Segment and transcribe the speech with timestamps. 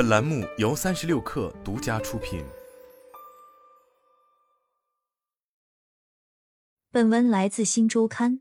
[0.00, 2.42] 本栏目由三十六氪独家出品。
[6.90, 8.40] 本文来自新周刊。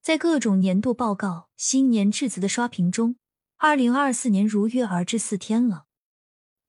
[0.00, 3.16] 在各种年度报告、新年致辞的刷屏中，
[3.58, 5.84] 二零二四年如约而至四天了。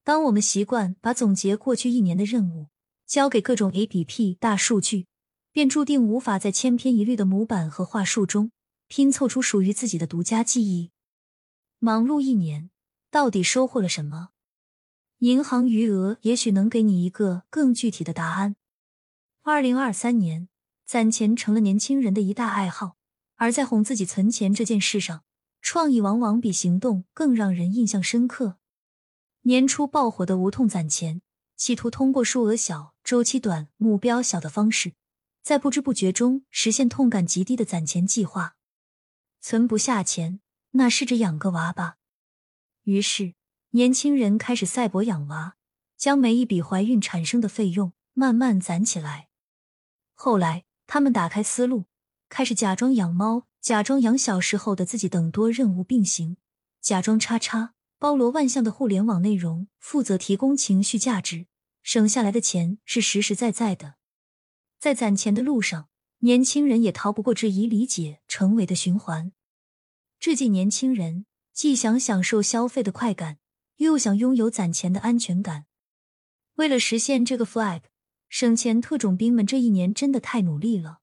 [0.02, 2.68] 当我们习惯把总结过去一年的任务
[3.06, 5.06] 交给各种 A P P 大数据，
[5.50, 8.52] 便注定无法在千篇一律的模板和话术中
[8.86, 10.90] 拼凑出属于自己的独家记忆。
[11.78, 12.68] 忙碌一年，
[13.14, 14.30] 到底收获了什么？
[15.18, 18.56] 银行余额也许能给你一个更具体的答案。
[19.42, 20.48] 二零二三年，
[20.84, 22.96] 攒钱成了年轻人的一大爱好。
[23.36, 25.22] 而在哄自己存钱这件事上，
[25.62, 28.58] 创意往往比行动更让人印象深刻。
[29.42, 31.22] 年初爆火的无痛攒钱，
[31.56, 34.94] 企图通过数额小、周期短、目标小的方式，
[35.40, 38.56] 在不知不觉中实现痛感极低的攒钱计划。
[39.40, 40.40] 存不下钱，
[40.72, 41.98] 那试着养个娃吧。
[42.84, 43.34] 于是，
[43.70, 45.56] 年轻人开始赛博养娃，
[45.96, 49.28] 将每一笔怀孕产生的费用慢慢攒起来。
[50.14, 51.86] 后来，他们打开思路。
[52.28, 56.36] 开始假装养猫，假装养小时候的自己等多任务并行，
[56.80, 61.46] 假装叉叉包罗万象的互联网内容，负责提供情绪价值，
[61.82, 63.94] 省下来的钱是实实在在的。
[64.78, 65.88] 在攒钱的路上，
[66.18, 69.32] 年轻人也逃不过质疑、理解、成为的循环。
[70.18, 73.38] 这届年轻人既想享受消费的快感，
[73.76, 75.66] 又想拥有攒钱的安全感。
[76.56, 77.82] 为了实现这个 flag，
[78.28, 80.98] 省钱特种兵们这一年真的太努力了。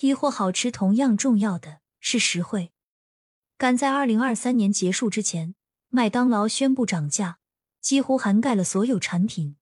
[0.00, 2.72] 衣或好吃，同样重要的是实惠。
[3.58, 5.54] 赶在二零二三年结束之前，
[5.88, 7.38] 麦当劳宣布涨价，
[7.82, 9.56] 几乎涵盖了所有产品。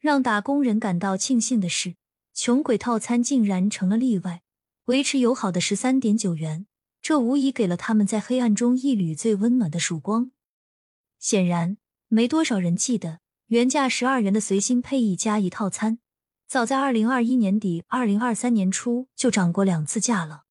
[0.00, 1.94] 让打工人感到庆幸的是，
[2.32, 4.42] 穷鬼套餐竟然成了例外，
[4.86, 6.66] 维持友好的十三点九元，
[7.04, 10.30] 这无疑给了他们在黑暗中一缕最温暖的曙光。
[11.18, 11.76] 显然，
[12.08, 15.98] 没多少人记得原价十二元的随心配一加一套餐。
[16.46, 20.44] 早在二零二一年底、二零二三年初就涨过两次价了。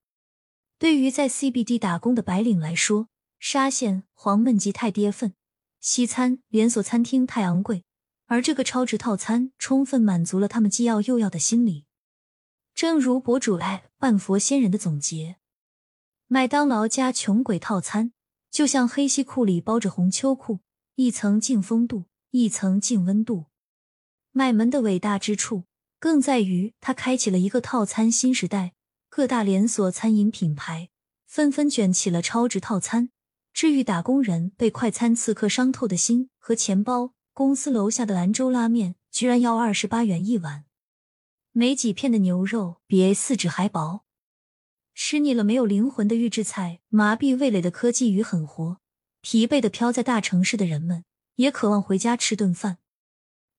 [0.77, 3.07] 对于在 CBD 打工的白领来说，
[3.39, 5.33] 沙县黄焖鸡太跌份，
[5.79, 7.83] 西餐连锁餐厅太昂贵，
[8.27, 11.85] 而这个超值套餐充分满足了他们既要又要的心理。
[12.75, 15.37] 正如博主爱半佛仙人的总结：
[16.27, 18.13] 麦当劳加穷鬼套餐，
[18.49, 20.59] 就像黑西裤里包着红秋裤，
[20.95, 23.45] 一层净风度，一层净温度。
[24.31, 25.65] 麦门的伟大之处。
[25.99, 28.73] 更在于，它开启了一个套餐新时代。
[29.07, 30.89] 各大连锁餐饮品牌
[31.25, 33.09] 纷纷卷起了超值套餐，
[33.53, 37.13] 治愈打工人被快餐刺客伤透的心和钱包。
[37.31, 40.65] 公司楼下的兰州拉面居然要二十八元一碗，
[41.53, 44.02] 没几片的牛肉比 A 四纸还薄。
[44.95, 48.77] 吃腻了没有灵魂的预制菜，麻痹味蕾的科技与狠活，
[49.21, 51.03] 疲惫的飘在大城市的人们
[51.35, 52.77] 也渴望回家吃顿饭。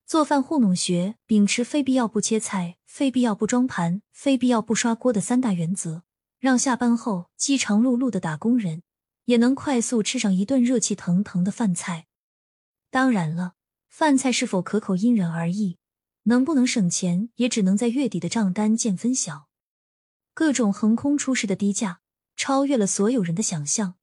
[0.05, 6.03] 做饭糊弄学秉持非必要不切菜、非必要不装盘、非必要不刷锅的三大原则，
[6.39, 8.83] 让下班后饥肠辘辘的打工人
[9.25, 12.05] 也能快速吃上一顿热气腾腾的饭菜。
[12.91, 13.55] 当然了，
[13.89, 15.77] 饭菜是否可口因人而异，
[16.23, 19.47] 能不能省钱也只能在月底的账单见分晓。
[20.35, 22.01] 各种横空出世的低价，
[22.35, 23.95] 超越了所有人的想象。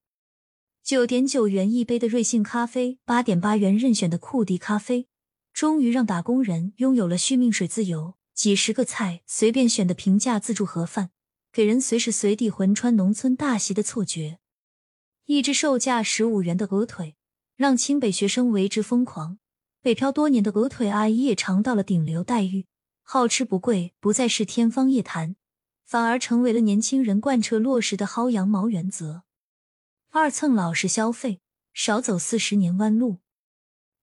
[0.82, 5.09] 九点九元一杯的瑞幸咖啡，八点八元任选的库迪咖啡。
[5.53, 11.10] 终于让打工人拥有了续命水自由，几十个菜随便选的平价自助盒饭，
[11.53, 14.38] 给人随时随地魂穿农村大席的错觉。
[15.26, 17.16] 一只售价十五元的鹅腿，
[17.56, 19.38] 让清北学生为之疯狂。
[19.82, 22.64] 北漂多年的鹅腿阿姨也尝到了顶流待遇，
[23.03, 25.37] 好吃不贵，不再是天方夜谭，
[25.84, 29.22] 反而成为了年轻人贯彻落实的薅羊毛原则。
[30.10, 31.41] 二蹭老实消费，
[31.72, 33.19] 少走四十年弯路。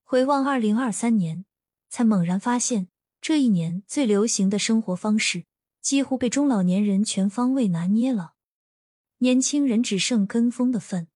[0.03, 1.45] 回望二零二三年，
[1.89, 2.87] 才猛然发现，
[3.21, 5.45] 这一年最流行的生活方式
[5.81, 8.33] 几乎被中老年人全方位拿捏了。
[9.19, 11.07] 年轻人只剩跟风的份。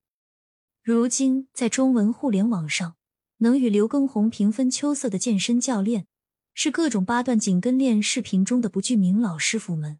[0.84, 2.98] 如今，在中文互联网上，
[3.38, 6.06] 能与刘畊宏平分秋色的健身教练，
[6.54, 10.00] 是各种八段锦跟练视频中的不具名老师傅们。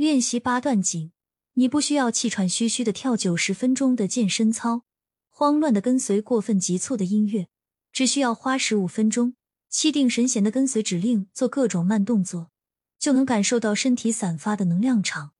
[0.00, 1.12] 练习八段锦，
[1.52, 4.84] 你不需要气喘吁吁的跳九十分钟的健身操，
[5.28, 7.48] 慌乱的跟随过分急促的音乐。
[7.92, 9.34] 只需要花十五分钟，
[9.68, 12.50] 气定神闲的跟随指令做各种慢动作，
[12.98, 15.32] 就能感受到身体散发的能量场。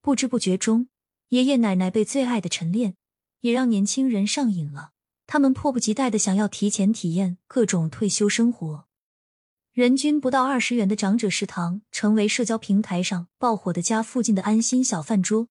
[0.00, 0.86] 不知不觉中，
[1.30, 2.94] 爷爷奶奶被最爱的晨练
[3.40, 4.92] 也让年轻人上瘾了。
[5.26, 8.86] 他们迫不及待的想要提前体验各种退休生活。
[9.72, 15.48] 人均不到二十元的长者食堂成为社交平台上爆火的家附近的安心小饭桌，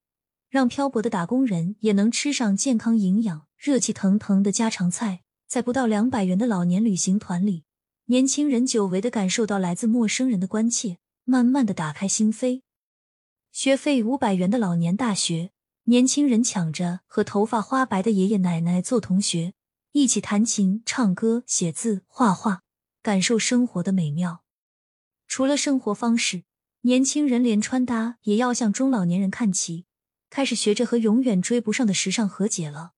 [0.48, 5.22] 让漂泊的打工人也能吃上健康、营养、热气腾腾的家常菜。
[5.48, 7.64] 在不到两百元的老年旅行团里，
[8.06, 12.62] 年轻人久违的感受到来自陌生人的关切，慢慢的打开心扉。
[13.52, 15.50] 学费五百元的老年大学，
[15.86, 19.54] 年轻人抢着和头发花白的爷爷奶奶做同学，
[19.94, 22.61] 一起弹琴、唱歌、写字、画画，
[23.02, 24.44] 感受生活的美妙。
[25.28, 26.44] 除了生活方式，
[26.82, 29.86] 年轻人连穿搭也要向中老年人看齐，
[30.30, 32.94] 开始学着和永远追不上的时尚和解了。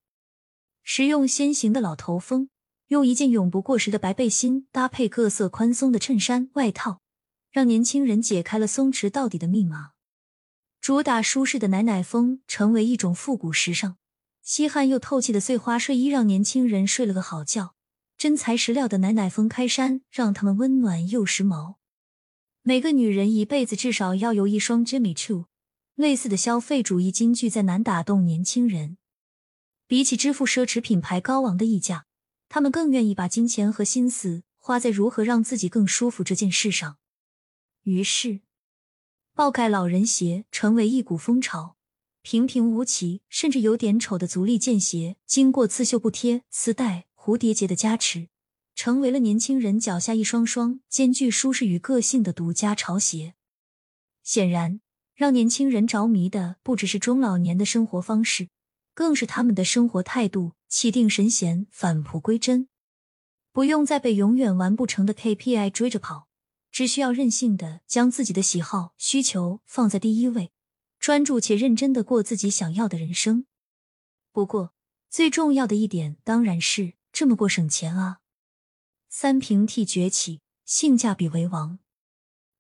[0.83, 2.49] 实用先行的老头风，
[2.87, 7.01] 用一件永不过时的白背心搭配各色宽松的衬衫外套，
[7.51, 9.91] 让年轻人解开了松弛到底的密码。
[10.81, 13.97] 主打舒适的奶奶风成为一种复古时尚，
[14.41, 17.72] 吸汗又透气的碎花睡衣让年轻人睡了个好觉。
[18.23, 21.75] 真材实料的奶奶风开衫让他们温暖又时髦。
[22.61, 25.47] 每个女人一辈子至少要有一双 Jimmy Choo。
[25.95, 28.97] 类似的消费主义金句再难打动年轻人。
[29.87, 32.05] 比起支付奢侈品牌高昂的溢价，
[32.47, 36.95] 他们更愿意把金钱和心思花在如何让自己更舒服这件事上。
[37.81, 38.39] 于是。
[39.35, 41.75] 爆盖老人鞋成为一股风潮，
[42.21, 48.27] 平平无奇甚至有点丑的足力健鞋，经过刺绣布贴、丝带、蝴蝶结的加持，
[48.75, 53.35] 成为了年轻人脚下一双双兼具舒适与个性的独家潮鞋。
[54.23, 54.81] 显然，
[55.15, 58.49] 让年轻人着迷的不只是中老年的生活方式，
[58.93, 60.51] 更是他们的生活态度。
[60.67, 62.67] 气定神闲，返璞归真，
[63.53, 66.27] 不用再被永远完不成的 KPI 追着跑。
[66.71, 70.51] 只需要任性的将自己的喜好需求放在第一位，
[70.99, 73.45] 专注且认真的过自己想要的人生。
[74.33, 74.73] 不过，
[75.09, 78.21] 最重要的一点当然是这么过省钱啊！
[79.07, 81.77] 三平替崛起，性价比为王。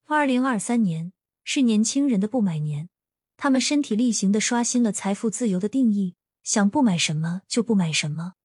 [0.05, 1.11] 二零二三年
[1.43, 2.89] 是年轻人的不买年，
[3.35, 8.35] 他们身体力行的刷新了财富自由的定义，想不买什么就不买什么，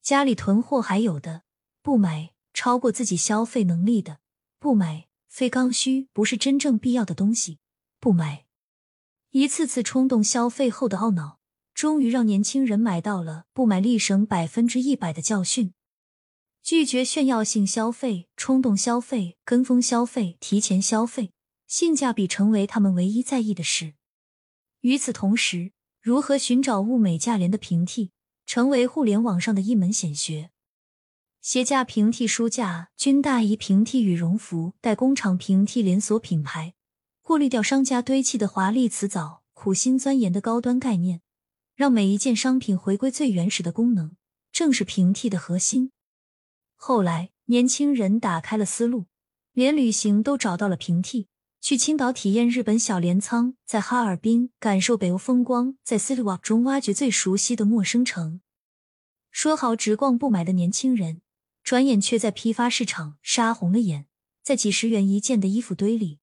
[0.00, 1.42] 家里囤货还有的
[1.82, 4.20] 不买，超过自己消费能力的。
[4.58, 7.58] 不买非刚需，不是真正必要的东西。
[8.00, 8.46] 不买，
[9.32, 11.40] 一次次冲动消费后的懊恼，
[11.76, 15.74] 终于让年轻人买到了不买立省百分之一百的教训。
[16.62, 21.32] 拒绝炫耀性消费、冲动消费、跟风消费、提前消费，
[21.66, 23.92] 性价比成为他们唯一在意的事。
[24.80, 28.10] 与此同时，如何寻找物美价廉的平替，
[28.46, 30.48] 成为互联网上的一门显学。
[31.42, 36.72] 鞋架平替、书架、军大衣平替、羽绒服、代工厂平替、连锁品牌，
[37.20, 41.20] 过滤掉商家堆砌的华丽辞藻，苦心钻研的高端概念，
[41.76, 44.16] 让每一件商品回归最原始的功能，
[44.50, 45.92] 正是平替的核心。
[46.74, 49.06] 后来，年轻人打开了思路，
[49.52, 51.28] 连旅行都找到了平替：
[51.60, 58.40] 去青岛体验日本小镰仓，在哈尔滨感受北欧风光，在 City Walk 中挖掘最熟悉的陌生城。
[59.30, 61.20] 说好只逛不买的年轻人。
[61.62, 64.06] 转眼却在批发市场杀红了眼，
[64.40, 66.20] 在几十元一件的衣服堆里，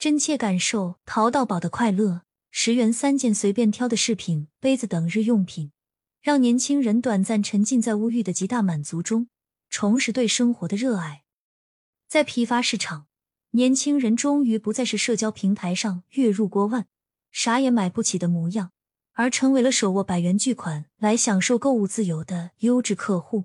[0.00, 2.22] 真切感受淘到宝的快乐。
[2.50, 5.72] 十元三件随便挑的饰品、杯子等日用品，
[6.20, 9.28] 让年轻人短暂沉浸在物欲的极大满足中，
[9.70, 11.24] 重拾对生活的热爱。
[12.08, 13.06] 在批发市场，
[13.50, 16.86] 年轻人终于不再是社交平台上月入过万、
[17.30, 18.72] 啥也买不起的模样，
[19.12, 23.44] 而成为了手握百元巨款来享受购物自由的优质客户。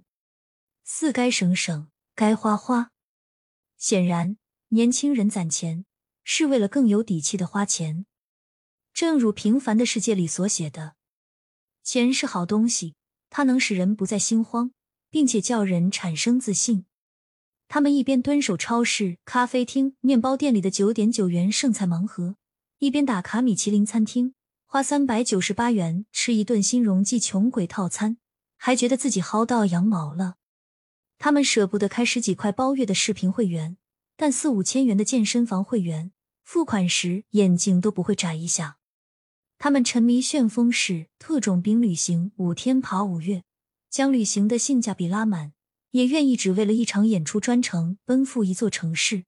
[0.84, 2.92] 四该省省，该花花。
[3.78, 4.38] 显然，
[4.70, 5.86] 年轻人攒钱
[6.24, 8.06] 是为了更有底气的花钱。
[9.04, 10.96] 正如《平凡的世界》里所写的
[11.84, 12.96] ：“钱是好东西，
[13.30, 14.72] 它能使人不再心慌，
[15.10, 16.86] 并且叫人产生自信。”
[17.68, 22.38] 他们一边蹲守超市、咖啡厅、面包店里的九点九元剩菜盲盒，
[22.80, 28.16] 一边打卡米其林餐厅，花三百九十八元吃一顿新荣记穷鬼套餐，
[28.56, 30.36] 还觉得自己薅到羊毛了。
[31.18, 33.76] 他们舍不得开十几块包月的视频会员，
[34.16, 36.14] 但四五千元的健身房会员，
[36.46, 38.78] 付款时眼睛都不会眨一下。
[39.64, 43.46] 他们沉迷旋风式特种兵旅行，五天爬五月，
[43.90, 45.54] 将旅行的性价比拉满，
[45.92, 49.24] 也愿意只为了一场演出专程奔赴一座城市。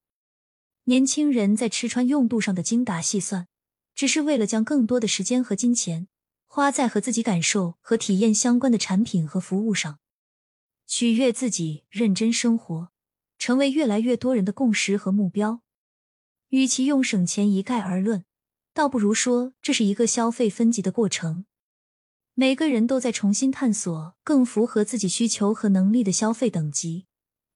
[0.83, 3.47] 年轻人在吃穿用度上的精打细算，
[3.93, 6.09] 只是为了将更多的时间和金钱
[6.47, 9.99] 花在和自己感受和体验相关的产品和服务上。
[10.85, 12.89] 取悦自己，认真生活，
[13.37, 15.61] 成为越来越多人的共识和目标。
[16.49, 18.25] 与其用省钱一概而论，
[18.75, 21.45] 倒不如说这是一个消费分级的过程。
[22.33, 27.05] 每个人都在重新探索更符合自己需求和能力的消费等级，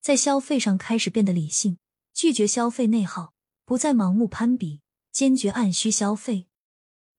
[0.00, 1.76] 在消费上开始变得理性，
[2.14, 3.34] 拒绝消费内耗，
[3.66, 4.80] 不再盲目攀比，
[5.12, 6.46] 坚决按需消费。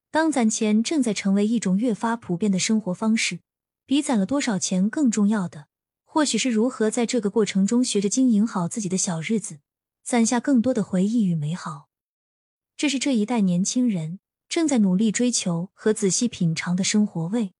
[0.10, 3.42] 当攒钱正在成为一种越发普遍的生活方式，
[3.86, 5.68] 比攒了多少钱更重要的。
[6.04, 9.60] 或许是如何在这个过程中学着经营好自己的小日子，
[10.04, 11.91] 攒下更多的回忆与美好。
[12.82, 14.18] 这是这一代年轻人
[14.50, 17.54] 正在努力追求和仔细品尝的生活味。